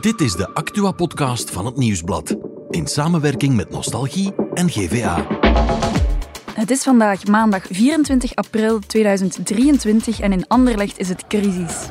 [0.00, 2.36] Dit is de Actua-podcast van het Nieuwsblad.
[2.70, 5.26] In samenwerking met Nostalgie en GVA.
[6.54, 11.88] Het is vandaag maandag 24 april 2023 en in Anderlecht is het crisis.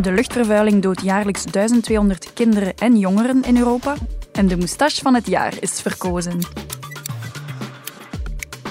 [0.00, 3.94] De luchtvervuiling doodt jaarlijks 1200 kinderen en jongeren in Europa.
[4.32, 6.38] En de moustache van het jaar is verkozen.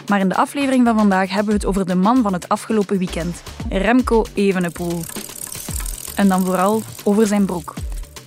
[0.08, 2.98] Maar in de aflevering van vandaag hebben we het over de man van het afgelopen
[2.98, 5.04] weekend, Remco Evenepoel.
[6.18, 7.74] En dan vooral over zijn broek.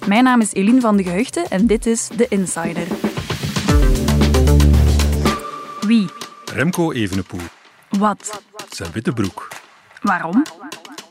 [0.06, 2.86] Mijn naam is Eline van de Gehuchten en dit is The Insider.
[5.80, 6.08] Wie?
[6.54, 7.40] Remco Evenepoel.
[7.88, 8.42] Wat?
[8.70, 9.48] Zijn witte broek.
[10.02, 10.42] Waarom?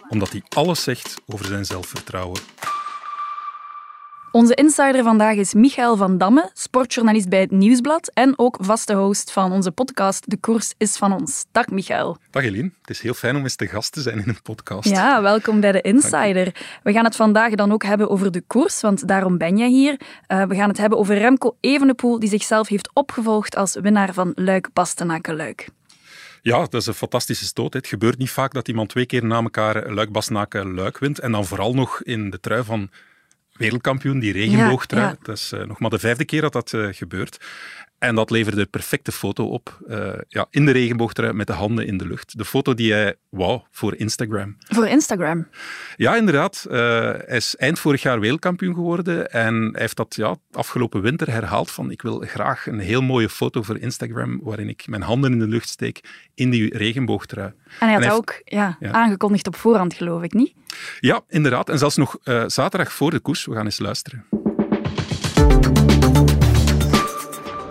[0.10, 2.40] Omdat hij alles zegt over zijn zelfvertrouwen.
[4.32, 9.32] Onze insider vandaag is Michael van Damme, sportjournalist bij het Nieuwsblad en ook vaste host
[9.32, 11.46] van onze podcast De Koers is van ons.
[11.52, 12.18] Dag Michael.
[12.32, 14.90] Dag Eline, het is heel fijn om eens te gast te zijn in een podcast.
[14.90, 16.56] Ja, welkom bij de Insider.
[16.84, 20.00] We gaan het vandaag dan ook hebben over de koers, want daarom ben jij hier.
[20.28, 24.32] Uh, we gaan het hebben over Remco Evenepoel, die zichzelf heeft opgevolgd als winnaar van
[24.36, 25.68] Luik-Bastenaken-Luik.
[26.42, 27.74] Ja, dat is een fantastische stoot.
[27.74, 31.20] Het gebeurt niet vaak dat iemand twee keer na elkaar Luik-Bastenaken-Luik wint.
[31.20, 32.90] En dan vooral nog in de trui van
[33.60, 35.04] wereldkampioen, die regenboogtrui.
[35.04, 35.18] Ja, ja.
[35.22, 37.38] Dat is uh, nog maar de vijfde keer dat dat uh, gebeurt.
[38.00, 39.80] En dat leverde de perfecte foto op.
[39.88, 42.38] Uh, ja, in de regenboogtrui met de handen in de lucht.
[42.38, 44.58] De foto die hij wou voor Instagram.
[44.60, 45.48] Voor Instagram?
[45.96, 46.66] Ja, inderdaad.
[46.68, 46.74] Uh,
[47.26, 49.32] hij is eind vorig jaar wereldkampioen geworden.
[49.32, 53.30] En hij heeft dat ja, afgelopen winter herhaald van ik wil graag een heel mooie
[53.30, 57.54] foto voor Instagram waarin ik mijn handen in de lucht steek in die regenboogtrui.
[57.80, 60.54] En hij had ook ja, ja, aangekondigd op voorhand, geloof ik, niet?
[61.00, 61.70] Ja, inderdaad.
[61.70, 63.46] En zelfs nog uh, zaterdag voor de koers.
[63.46, 64.26] We gaan eens luisteren.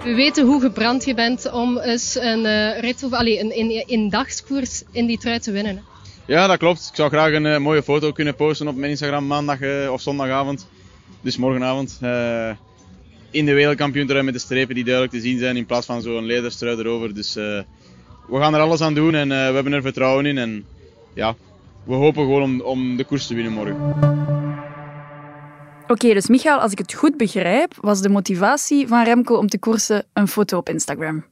[0.08, 3.84] We weten hoe gebrand je bent om eens een uh, rit of allee, een, een,
[3.86, 5.82] een dagskoers in die trui te winnen.
[6.26, 6.86] Ja, dat klopt.
[6.90, 10.00] Ik zou graag een uh, mooie foto kunnen posten op mijn Instagram maandag uh, of
[10.00, 10.68] zondagavond.
[11.20, 11.98] Dus morgenavond.
[13.30, 16.24] in de wereldkampioentrui met de strepen die duidelijk te zien zijn in plaats van zo'n
[16.24, 17.14] lederstrui erover.
[17.14, 17.64] Dus we
[18.30, 20.38] gaan er alles aan doen en we hebben er vertrouwen in.
[20.38, 20.64] En
[21.14, 21.34] ja,
[21.84, 23.76] we hopen gewoon om, om de koers te winnen morgen.
[25.88, 29.58] Oké, dus Michael, als ik het goed begrijp, was de motivatie van Remco om te
[29.58, 31.24] koersen een foto op Instagram.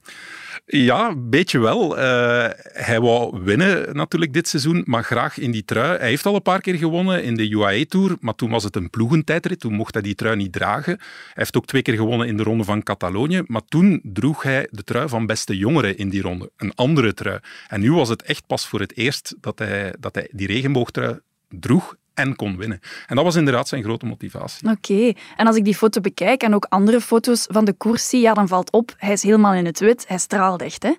[0.66, 1.98] Ja, een beetje wel.
[1.98, 5.98] Uh, hij wou winnen natuurlijk dit seizoen, maar graag in die trui.
[5.98, 8.76] Hij heeft al een paar keer gewonnen in de UAE Tour, maar toen was het
[8.76, 9.60] een ploegentijdrit.
[9.60, 10.96] Toen mocht hij die trui niet dragen.
[10.98, 14.68] Hij heeft ook twee keer gewonnen in de ronde van Catalonië, maar toen droeg hij
[14.70, 16.50] de trui van beste jongeren in die ronde.
[16.56, 17.38] Een andere trui.
[17.68, 21.18] En nu was het echt pas voor het eerst dat hij, dat hij die regenboogtrui
[21.48, 22.80] droeg en kon winnen.
[23.06, 24.68] En dat was inderdaad zijn grote motivatie.
[24.68, 25.16] Oké, okay.
[25.36, 28.34] en als ik die foto bekijk en ook andere foto's van de koers zie, ja,
[28.34, 30.92] dan valt op, hij is helemaal in het wit, hij straalt echt, hè?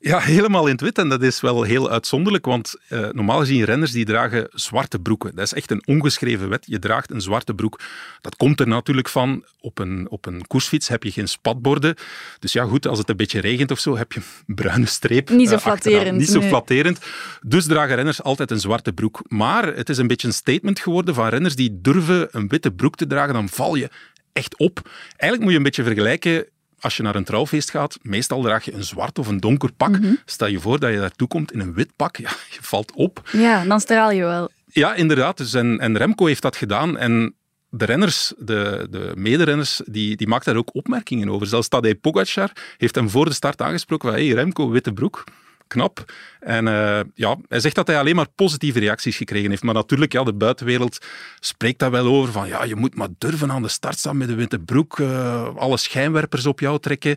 [0.00, 3.64] Ja, helemaal in het wit en dat is wel heel uitzonderlijk, want uh, normaal gezien
[3.64, 5.34] renners die dragen zwarte broeken.
[5.34, 7.80] Dat is echt een ongeschreven wet, je draagt een zwarte broek.
[8.20, 11.94] Dat komt er natuurlijk van, op een, op een koersfiets heb je geen spatborden,
[12.38, 15.30] dus ja goed, als het een beetje regent of zo, heb je een bruine streep
[15.30, 16.18] Niet zo uh, flatterend.
[16.18, 16.48] Niet zo nee.
[16.48, 16.98] flatterend.
[17.40, 19.22] Dus dragen renners altijd een zwarte broek.
[19.28, 22.96] Maar het is een beetje een statement geworden van renners die durven een witte broek
[22.96, 23.90] te dragen, dan val je
[24.32, 24.90] echt op.
[25.10, 26.46] Eigenlijk moet je een beetje vergelijken
[26.80, 29.88] als je naar een trouwfeest gaat, meestal draag je een zwart of een donker pak.
[29.88, 30.18] Mm -hmm.
[30.24, 33.28] Stel je voor dat je daartoe komt in een wit pak, ja, je valt op.
[33.32, 34.50] Ja, dan straal je wel.
[34.66, 35.36] Ja, inderdaad.
[35.36, 36.96] Dus en, en Remco heeft dat gedaan.
[36.98, 37.34] En
[37.70, 41.46] de renners, de, de mederenners, die, die maakten daar ook opmerkingen over.
[41.46, 45.24] Zelfs Tadej Pogacar heeft hem voor de start aangesproken van hey, Remco, witte broek
[45.68, 46.04] knap.
[46.40, 49.62] En uh, ja, hij zegt dat hij alleen maar positieve reacties gekregen heeft.
[49.62, 50.98] Maar natuurlijk, ja, de buitenwereld
[51.40, 52.32] spreekt daar wel over.
[52.32, 54.98] Van ja, je moet maar durven aan de start staan met een witte broek.
[54.98, 57.16] Uh, alle schijnwerpers op jou trekken.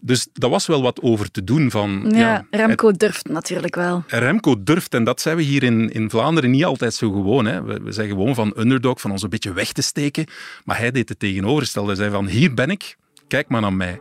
[0.00, 1.70] Dus dat was wel wat over te doen.
[1.70, 4.04] Van, ja, ja Remco het, durft natuurlijk wel.
[4.06, 4.94] Remco durft.
[4.94, 7.46] En dat zijn we hier in, in Vlaanderen niet altijd zo gewoon.
[7.46, 7.62] Hè.
[7.62, 10.26] We, we zijn gewoon van underdog, van ons een beetje weg te steken.
[10.64, 11.88] Maar hij deed het tegenovergestelde.
[11.88, 12.96] Hij zei van, hier ben ik,
[13.28, 13.98] kijk maar naar mij.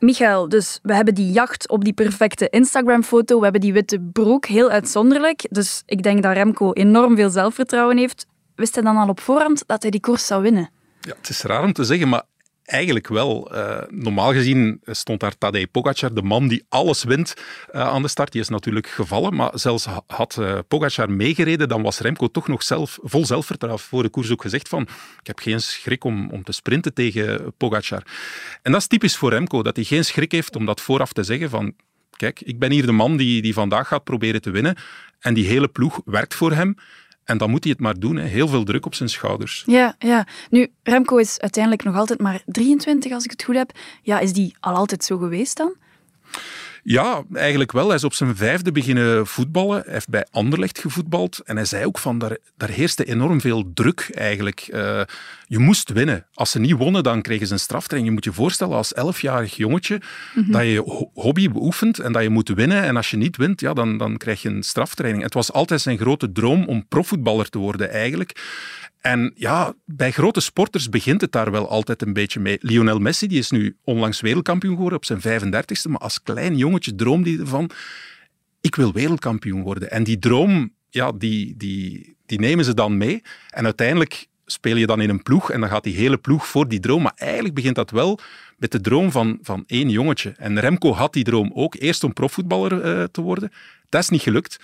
[0.00, 3.36] Michael, dus we hebben die jacht op die perfecte Instagram-foto.
[3.36, 5.46] We hebben die witte broek, heel uitzonderlijk.
[5.50, 8.26] Dus ik denk dat Remco enorm veel zelfvertrouwen heeft.
[8.54, 10.70] Wist hij dan al op voorhand dat hij die koers zou winnen?
[11.00, 12.22] Ja, het is raar om te zeggen, maar
[12.70, 13.54] eigenlijk wel.
[13.54, 17.34] Uh, normaal gezien stond daar Tadej Pogacar, de man die alles wint,
[17.72, 18.32] uh, aan de start.
[18.32, 22.62] Die is natuurlijk gevallen, maar zelfs had uh, Pogacar meegereden, dan was Remco toch nog
[22.62, 24.82] zelf, vol zelfvertrouwen voor de koers ook gezegd van
[25.20, 28.02] ik heb geen schrik om, om te sprinten tegen Pogacar.
[28.62, 31.22] En dat is typisch voor Remco, dat hij geen schrik heeft om dat vooraf te
[31.22, 31.74] zeggen van
[32.16, 34.76] kijk, ik ben hier de man die, die vandaag gaat proberen te winnen
[35.20, 36.76] en die hele ploeg werkt voor hem.
[37.30, 38.16] En dan moet hij het maar doen.
[38.16, 38.26] Hè.
[38.26, 39.62] Heel veel druk op zijn schouders.
[39.66, 40.26] Ja, ja.
[40.50, 43.72] Nu, Remco is uiteindelijk nog altijd maar 23, als ik het goed heb.
[44.02, 45.74] Ja, is die al altijd zo geweest dan?
[46.82, 47.86] Ja, eigenlijk wel.
[47.86, 49.82] Hij is op zijn vijfde beginnen voetballen.
[49.84, 51.38] Hij heeft bij Anderlecht gevoetbald.
[51.44, 54.68] En hij zei ook van, daar, daar heerste enorm veel druk eigenlijk.
[54.72, 55.00] Uh,
[55.46, 56.26] je moest winnen.
[56.34, 58.08] Als ze niet wonnen, dan kregen ze een straftraining.
[58.08, 60.00] Je moet je voorstellen als elfjarig jongetje
[60.34, 62.82] mm dat je je hobby beoefent en dat je moet winnen.
[62.82, 65.22] En als je niet wint, ja, dan, dan krijg je een straftraining.
[65.22, 68.38] Het was altijd zijn grote droom om profvoetballer te worden eigenlijk.
[69.00, 72.58] En ja, bij grote sporters begint het daar wel altijd een beetje mee.
[72.60, 76.69] Lionel Messi die is nu onlangs wereldkampioen geworden op zijn 35ste, maar als klein jongetje
[76.78, 77.70] droomde hij ervan,
[78.60, 79.90] ik wil wereldkampioen worden.
[79.90, 83.22] En die droom, ja, die, die, die nemen ze dan mee.
[83.50, 86.68] En uiteindelijk speel je dan in een ploeg en dan gaat die hele ploeg voor
[86.68, 87.02] die droom.
[87.02, 88.18] Maar eigenlijk begint dat wel
[88.56, 90.34] met de droom van, van één jongetje.
[90.36, 93.52] En Remco had die droom ook, eerst om profvoetballer uh, te worden.
[93.88, 94.58] Dat is niet gelukt.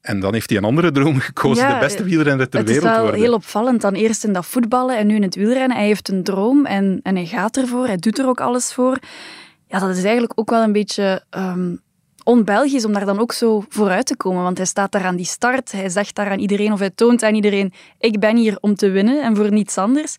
[0.00, 3.04] En dan heeft hij een andere droom gekozen, de beste wielrenner ter wereld worden.
[3.04, 5.76] Het is wel heel opvallend, dan eerst in dat voetballen en nu in het wielrennen.
[5.76, 8.98] Hij heeft een droom en, en hij gaat ervoor, hij doet er ook alles voor.
[9.72, 11.80] Ja, dat is eigenlijk ook wel een beetje um,
[12.22, 14.42] on-Belgisch om daar dan ook zo vooruit te komen.
[14.42, 17.22] Want hij staat daar aan die start, hij zegt daar aan iedereen of hij toont
[17.22, 20.16] aan iedereen ik ben hier om te winnen en voor niets anders.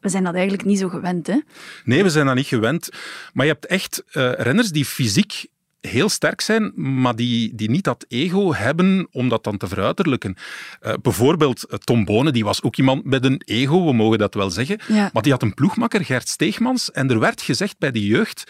[0.00, 1.40] We zijn dat eigenlijk niet zo gewend, hè?
[1.84, 2.88] Nee, we zijn dat niet gewend.
[3.32, 5.46] Maar je hebt echt uh, renners die fysiek
[5.80, 10.36] heel sterk zijn, maar die, die niet dat ego hebben om dat dan te veruiterlijken.
[10.82, 14.34] Uh, bijvoorbeeld eh, Tom Bonen, die was ook iemand met een ego, we mogen dat
[14.34, 14.78] wel zeggen.
[15.12, 18.44] Maar die had een ploegmakker, Gert Steegmans, en er werd gezegd bij de jeugd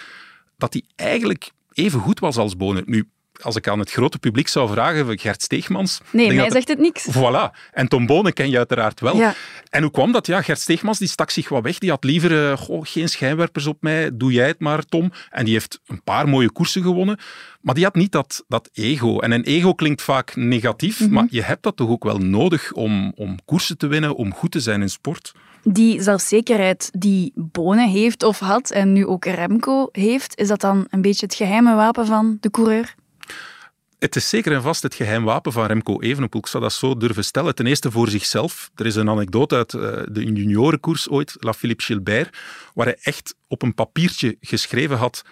[0.56, 2.82] dat hij eigenlijk even goed was als Bonen.
[2.86, 3.08] Nu,
[3.40, 6.00] als ik aan het grote publiek zou vragen, Gert Steegmans...
[6.10, 7.08] Nee, mij zegt het niks.
[7.12, 7.70] Voilà.
[7.72, 9.16] En Tom Bonen ken je uiteraard wel.
[9.16, 9.34] Ja.
[9.70, 10.26] En hoe kwam dat?
[10.26, 11.78] Ja, Gert Steegmans die stak zich wat weg.
[11.78, 15.12] Die had liever uh, goh, geen schijnwerpers op mij, doe jij het maar, Tom.
[15.30, 17.18] En die heeft een paar mooie koersen gewonnen.
[17.60, 19.18] Maar die had niet dat, dat ego.
[19.18, 21.12] En een ego klinkt vaak negatief, mhm.
[21.12, 24.50] maar je hebt dat toch ook wel nodig om, om koersen te winnen, om goed
[24.50, 25.32] te zijn in sport
[25.68, 30.86] die zelfzekerheid die Bonen heeft of had en nu ook Remco heeft, is dat dan
[30.90, 32.94] een beetje het geheime wapen van de coureur?
[33.98, 36.40] Het is zeker en vast het geheim wapen van Remco Evenepoel.
[36.40, 37.54] Ik zou dat zo durven stellen.
[37.54, 38.70] Ten eerste voor zichzelf.
[38.74, 39.80] Er is een anekdote uit uh,
[40.10, 42.36] de juniorenkoers ooit, La Philippe Gilbert,
[42.74, 45.22] waar hij echt op een papiertje geschreven had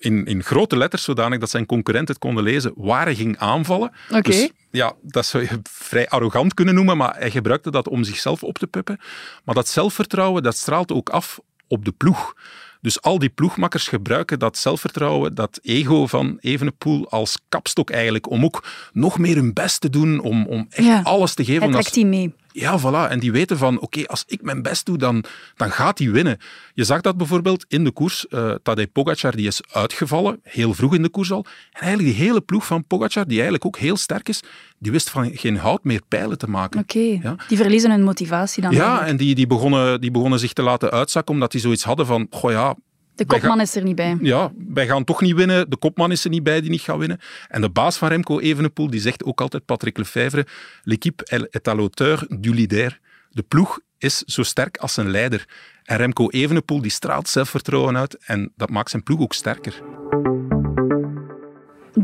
[0.00, 3.92] in, in grote letters, zodanig dat zijn concurrent het konden lezen, waar hij ging aanvallen.
[4.08, 4.22] Okay.
[4.22, 8.42] Dus ja, dat zou je vrij arrogant kunnen noemen, maar hij gebruikte dat om zichzelf
[8.42, 9.00] op te puppen.
[9.44, 12.34] Maar dat zelfvertrouwen, dat straalt ook af op de ploeg.
[12.80, 18.44] Dus al die ploegmakkers gebruiken dat zelfvertrouwen, dat ego van Evenepoel als kapstok eigenlijk, om
[18.44, 21.62] ook nog meer hun best te doen, om, om echt alles te geven.
[21.62, 22.34] Hij trekt die mee.
[22.52, 23.10] Ja, voilà.
[23.10, 25.24] En die weten van, oké, als ik mijn best doe, dan,
[25.56, 26.38] dan gaat hij winnen.
[26.74, 28.26] Je zag dat bijvoorbeeld in de koers.
[28.30, 31.44] Uh, Tadej Pogacar die is uitgevallen, heel vroeg in de koers al.
[31.72, 34.42] En eigenlijk die hele ploeg van Pogacar, die eigenlijk ook heel sterk is,
[34.78, 36.80] die wist van geen hout meer pijlen te maken.
[36.80, 37.36] Oké, ja?
[37.48, 38.72] die verliezen hun motivatie dan.
[38.72, 42.06] Ja, en die, die, begonnen, die begonnen zich te laten uitzakken, omdat die zoiets hadden
[42.06, 42.74] van, goh ja,
[43.14, 44.16] de kopman is er niet bij.
[44.20, 45.70] Ja, wij gaan toch niet winnen.
[45.70, 47.20] De kopman is er niet bij die niet gaat winnen.
[47.48, 50.46] En de baas van Remco Evenepoel die zegt ook altijd, Patrick Lefevre,
[50.82, 53.00] l'équipe est à l'auteur du leader.
[53.30, 55.48] De ploeg is zo sterk als zijn leider.
[55.84, 59.82] En Remco Evenepoel die straalt zelfvertrouwen uit en dat maakt zijn ploeg ook sterker.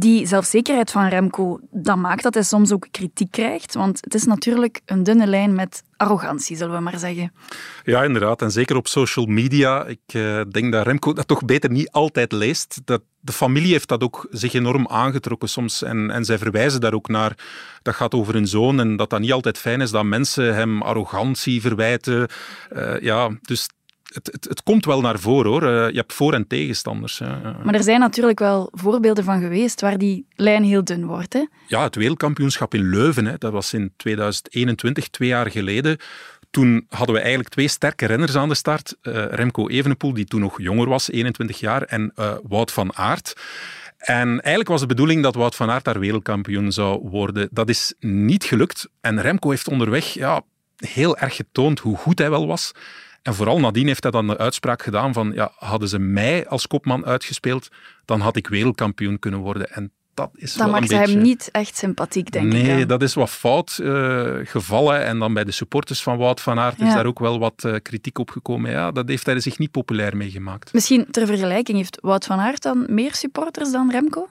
[0.07, 3.75] Die zelfzekerheid van Remco, dat maakt dat hij soms ook kritiek krijgt.
[3.75, 7.33] Want het is natuurlijk een dunne lijn met arrogantie, zullen we maar zeggen.
[7.85, 8.43] Ja, inderdaad.
[8.43, 9.85] En zeker op social media.
[9.85, 12.81] Ik uh, denk dat Remco dat toch beter niet altijd leest.
[12.85, 15.83] Dat, de familie heeft dat ook zich enorm aangetrokken soms.
[15.83, 17.39] En, en zij verwijzen daar ook naar.
[17.83, 20.83] Dat gaat over hun zoon en dat dat niet altijd fijn is dat mensen hem
[20.83, 22.29] arrogantie verwijten.
[22.73, 23.69] Uh, ja, dus
[24.17, 25.63] het, het, het, komt wel naar voren hoor.
[25.63, 27.21] Eh, je hebt voor- en tegenstanders.
[27.65, 31.33] Maar er zijn natuurlijk wel voorbeelden van geweest waar die lijn heel dun wordt.
[31.33, 31.45] Hè?
[31.67, 35.99] Ja, het wereldkampioenschap in Leuven, hè, dat was in 2021, twee jaar geleden.
[36.51, 38.97] Toen hadden we eigenlijk twee sterke renners aan de start.
[39.03, 43.37] Uh, Remco Evenepoel, die toen nog jonger was, 21 jaar, en uh, Wout van Aert.
[43.97, 47.49] En eigenlijk was de bedoeling dat Wout van Aert daar wereldkampioen zou worden.
[47.51, 48.89] Dat is niet gelukt.
[49.01, 50.43] En Remco heeft onderweg ja,
[50.77, 52.73] heel erg getoond hoe goed hij wel was.
[53.27, 56.67] En vooral nadien heeft hij dan de uitspraak gedaan van ja, hadden ze mij als
[56.67, 57.69] kopman uitgespeeld,
[58.05, 59.73] dan had ik wereldkampioen kunnen worden.
[59.73, 61.13] En dat is dan wel maakt een beetje...
[61.13, 62.67] hem niet echt sympathiek, denk nee, ik.
[62.67, 65.05] Nee, dat is wat fout uh, gevallen.
[65.05, 67.75] En dan bij de supporters van Wout van Aert is daar ook wel wat uh,
[67.83, 68.71] kritiek op gekomen.
[68.71, 70.73] Ja, dat heeft hij zich niet populair meegemaakt.
[70.73, 74.29] Misschien ter vergelijking, heeft Wout van Aert dan meer supporters dan Remco?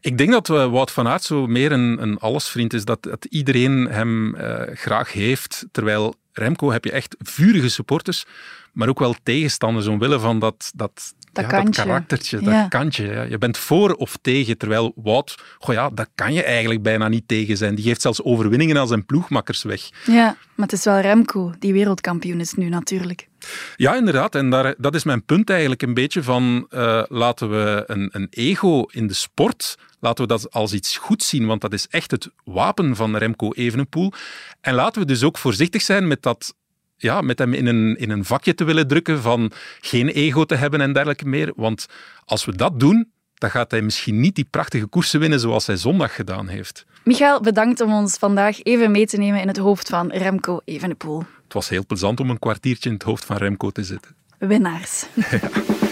[0.00, 3.24] Ik denk dat uh, Wout van Aert zo meer een, een allesvriend is, dat, dat
[3.24, 4.36] iedereen hem
[4.74, 8.24] graag heeft, terwijl Remco heb je echt vurige supporters,
[8.72, 11.72] maar ook wel tegenstanders omwille van dat, dat Dat ja, kantje.
[11.72, 12.60] dat karaktertje, Ja.
[12.60, 13.06] dat kantje.
[13.06, 13.22] Ja.
[13.22, 17.28] Je bent voor of tegen, terwijl Wout, goh ja, dat kan je eigenlijk bijna niet
[17.28, 17.74] tegen zijn.
[17.74, 19.90] Die geeft zelfs overwinningen aan zijn ploegmakkers weg.
[20.06, 23.28] Ja, maar het is wel Remco die wereldkampioen is nu natuurlijk.
[23.76, 24.34] Ja, inderdaad.
[24.34, 28.26] En daar, dat is mijn punt eigenlijk een beetje van eh, laten we een, een
[28.30, 32.10] ego in de sport, laten we dat als iets goeds zien, want dat is echt
[32.10, 34.12] het wapen van Remco Evenepoel.
[34.60, 36.54] En laten we dus ook voorzichtig zijn met dat
[37.04, 40.54] ja, met hem in een, in een vakje te willen drukken van geen ego te
[40.54, 41.52] hebben en dergelijke meer.
[41.56, 41.86] Want
[42.24, 45.76] als we dat doen, dan gaat hij misschien niet die prachtige koersen winnen zoals hij
[45.76, 46.86] zondag gedaan heeft.
[47.04, 51.18] Michael, bedankt om ons vandaag even mee te nemen in het hoofd van Remco Evenepoel.
[51.44, 54.14] Het was heel plezant om een kwartiertje in het hoofd van Remco te zitten.
[54.38, 55.04] Winnaars.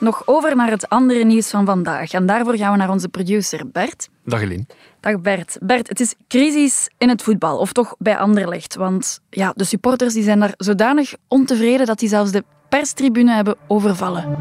[0.00, 2.12] Nog over naar het andere nieuws van vandaag.
[2.12, 4.08] En daarvoor gaan we naar onze producer Bert.
[4.24, 4.66] Dag Eline.
[5.00, 5.58] Dag Bert.
[5.60, 8.74] Bert, het is crisis in het voetbal, of toch bij Anderlecht.
[8.74, 13.56] Want ja, de supporters die zijn daar zodanig ontevreden dat die zelfs de perstribune hebben
[13.66, 14.36] overvallen.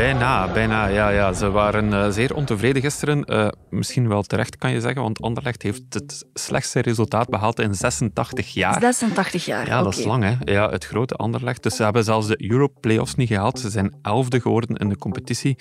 [0.00, 0.86] Bijna, bijna.
[0.86, 1.32] Ja, ja.
[1.32, 3.24] Ze waren eh, zeer ontevreden gisteren.
[3.24, 7.74] Eh, misschien wel terecht, kan je zeggen, want Anderlecht heeft het slechtste resultaat behaald in
[7.74, 8.80] 86 jaar.
[8.80, 9.66] 86 jaar.
[9.66, 10.52] Ja, dat is lang, hè?
[10.52, 11.62] Ja, het grote Anderlecht.
[11.62, 13.58] Dus ze hebben zelfs de Europe-playoffs niet gehaald.
[13.58, 15.56] Ze zijn elfde geworden in de competitie.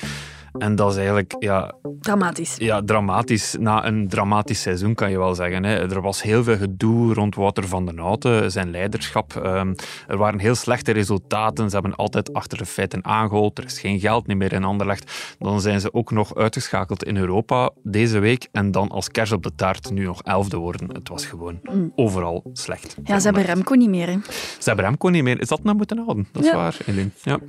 [0.58, 2.56] En dat is eigenlijk ja, Dramatisch.
[2.58, 3.56] ja, dramatisch.
[3.60, 5.64] Na een dramatisch seizoen, kan je wel zeggen.
[5.64, 5.76] Hè.
[5.76, 9.36] Er was heel veel gedoe rond Wouter van den Houten, zijn leiderschap.
[9.36, 9.74] Ehm,
[10.08, 11.68] er waren heel slechte resultaten.
[11.70, 13.58] Ze hebben altijd achter de feiten aangehold.
[13.58, 15.36] Er is geen geld niet meer in Anderlecht.
[15.40, 18.48] Dan zijn ze ook nog uitgeschakeld in Europa deze week.
[18.52, 20.90] En dan als kers op de taart nu nog elfde worden.
[20.94, 21.60] Het was gewoon
[21.96, 22.96] overal slecht.
[22.98, 23.04] Mm.
[23.08, 24.08] Ja, ze hebben Remco niet meer.
[24.08, 24.18] Hè.
[24.60, 25.40] Ze hebben Remco niet meer.
[25.42, 26.28] Is dat nou moeten houden?
[26.32, 26.56] Dat is Ja.
[26.56, 27.10] waar, Eline.
[27.24, 27.40] Ja.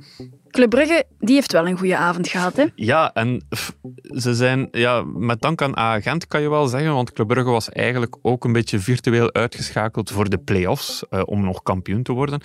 [0.49, 2.55] Club Brugge, die heeft wel een goede avond gehad.
[2.55, 2.65] Hè.
[2.75, 3.73] Ja, en pff,
[4.15, 7.69] ze zijn ja, met dank aan A-Gent kan je wel zeggen, want Club Brugge was
[7.69, 12.41] eigenlijk ook een beetje virtueel uitgeschakeld voor de play-offs eh, om nog kampioen te worden.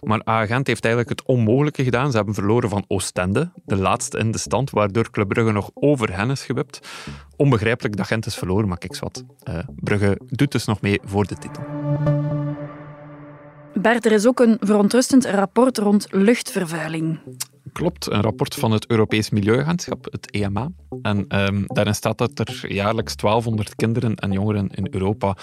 [0.00, 2.10] Maar A-Gent heeft eigenlijk het onmogelijke gedaan.
[2.10, 6.16] Ze hebben verloren van Oostende, de laatste in de stand, waardoor Club Brugge nog over
[6.16, 6.88] hen is gewipt.
[7.36, 9.24] Onbegrijpelijk dat Gent is verloren, maar kijk wat.
[9.42, 11.64] Eh, Brugge doet dus nog mee voor de titel.
[13.74, 17.18] Bert, er is ook een verontrustend rapport rond luchtvervuiling.
[17.76, 20.70] Klopt, een rapport van het Europees Milieuagentschap, het EMA.
[21.02, 25.36] En ehm, daarin staat dat er jaarlijks 1200 kinderen en jongeren in Europa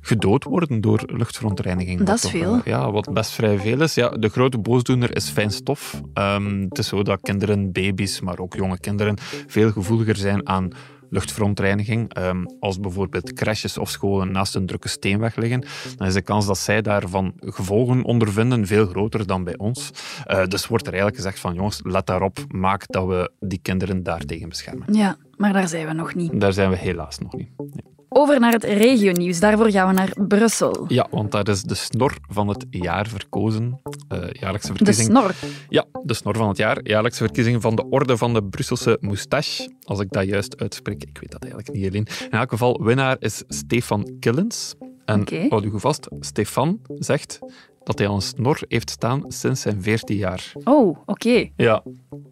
[0.00, 2.02] gedood worden door luchtverontreiniging.
[2.02, 2.54] Dat is toch, veel.
[2.54, 3.94] eh, ja, wat best vrij veel is.
[3.94, 6.00] Ja, de grote boosdoener is fijn stof.
[6.14, 10.68] Ehm, het is zo dat kinderen, baby's, maar ook jonge kinderen veel gevoeliger zijn aan
[11.12, 12.12] luchtverontreiniging.
[12.12, 15.64] Ehm, als bijvoorbeeld crèches of scholen naast een drukke steenweg liggen,
[15.96, 19.90] dan is de kans dat zij daarvan gevolgen ondervinden veel groter dan bij ons.
[20.24, 24.02] Eh, dus wordt er eigenlijk gezegd van jongens, let daarop, maak dat we die kinderen
[24.02, 24.94] daartegen beschermen.
[24.94, 26.40] Ja, maar daar zijn we nog niet.
[26.40, 27.48] Daar zijn we helaas nog niet.
[27.56, 27.92] Nee.
[28.14, 29.40] Over naar het regionieuws.
[29.40, 30.84] Daarvoor gaan we naar Brussel.
[30.88, 33.80] Ja, want daar is de snor van het jaar verkozen.
[34.08, 35.08] Eh, jaarlijkse De verkiezing.
[35.08, 35.34] snor.
[35.68, 36.80] Ja, de snor van het jaar.
[36.88, 39.70] Jaarlijkse verkiezing van de Orde van de Brusselse Moustache.
[39.84, 41.02] Als ik dat juist uitspreek.
[41.02, 42.06] Ik weet dat eigenlijk niet, Helene.
[42.30, 44.74] In elk geval, winnaar is Stefan Killens.
[45.04, 45.46] En Oké.
[45.48, 47.38] houd u goed vast, Stefan zegt
[47.84, 50.52] dat hij al een snor heeft staan sinds zijn 14 jaar.
[50.64, 51.50] Oh, oké.
[51.56, 51.82] Ja,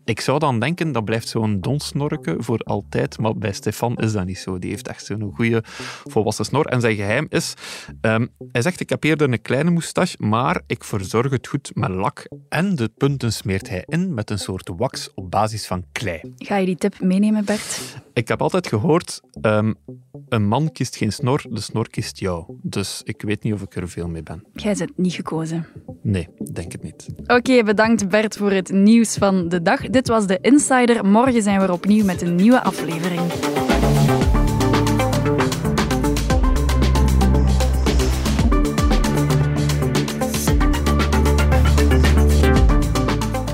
[0.04, 4.26] ik zou dan denken dat blijft zo'n donsnorke voor altijd, maar bij Stefan is dat
[4.26, 4.59] niet zo.
[4.59, 5.62] Die heeft echt zo'n goede
[6.04, 6.66] volwassen snor.
[6.66, 7.54] En zijn geheim is,
[8.00, 11.90] ehm, hij zegt, ik heb eerder een kleine moustache, maar ik verzorg het goed met
[11.90, 12.28] lak.
[12.49, 16.21] En de punten smeert hij in met een soort wax op basis van klei.
[16.37, 17.99] Ga je die tip meenemen, Bert?
[18.20, 19.72] Ik heb altijd gehoord, ehm,
[20.28, 22.44] een man kiest geen snor, de snor kiest jou.
[22.62, 24.44] Dus ik weet niet of ik er veel mee ben.
[24.52, 25.66] Jij bent niet gekozen.
[26.02, 27.06] Nee, denk het niet.
[27.26, 29.80] Oké, bedankt Bert voor het nieuws van de dag.
[29.80, 31.04] Dit was de Insider.
[31.04, 33.20] Morgen zijn we er opnieuw met een nieuwe aflevering.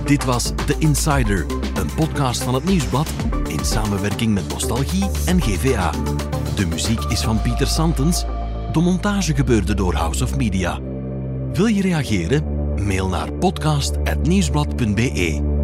[0.04, 3.08] Dit was The Insider, een podcast van het Nieuwsblad
[3.58, 5.90] in samenwerking met Nostalgie en GVA.
[6.54, 8.24] De muziek is van Pieter Santens.
[8.72, 10.78] De montage gebeurde door House of Media.
[11.52, 12.44] Wil je reageren?
[12.86, 15.55] Mail naar podcast.nieuwsblad.be.